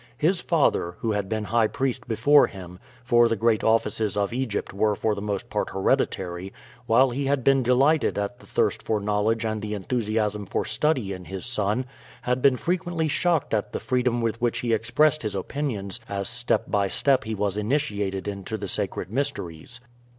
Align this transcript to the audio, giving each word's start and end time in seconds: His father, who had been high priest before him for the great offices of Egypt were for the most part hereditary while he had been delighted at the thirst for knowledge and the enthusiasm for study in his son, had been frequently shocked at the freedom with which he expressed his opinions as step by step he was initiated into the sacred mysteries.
His 0.17 0.41
father, 0.41 0.95
who 1.01 1.11
had 1.11 1.29
been 1.29 1.43
high 1.43 1.67
priest 1.67 2.07
before 2.07 2.47
him 2.47 2.79
for 3.03 3.27
the 3.29 3.35
great 3.35 3.63
offices 3.63 4.17
of 4.17 4.33
Egypt 4.33 4.73
were 4.73 4.95
for 4.95 5.13
the 5.13 5.21
most 5.21 5.47
part 5.51 5.69
hereditary 5.69 6.51
while 6.87 7.11
he 7.11 7.27
had 7.27 7.43
been 7.43 7.61
delighted 7.61 8.17
at 8.17 8.39
the 8.39 8.47
thirst 8.47 8.81
for 8.81 8.99
knowledge 8.99 9.45
and 9.45 9.61
the 9.61 9.75
enthusiasm 9.75 10.47
for 10.47 10.65
study 10.65 11.13
in 11.13 11.25
his 11.25 11.45
son, 11.45 11.85
had 12.23 12.41
been 12.41 12.57
frequently 12.57 13.07
shocked 13.09 13.53
at 13.53 13.73
the 13.73 13.79
freedom 13.79 14.23
with 14.23 14.41
which 14.41 14.61
he 14.61 14.73
expressed 14.73 15.21
his 15.21 15.35
opinions 15.35 15.99
as 16.09 16.27
step 16.27 16.63
by 16.67 16.87
step 16.87 17.23
he 17.23 17.35
was 17.35 17.55
initiated 17.55 18.27
into 18.27 18.57
the 18.57 18.65
sacred 18.67 19.11
mysteries. 19.11 19.81